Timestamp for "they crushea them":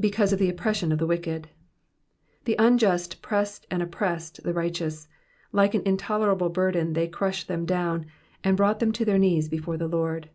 6.92-7.64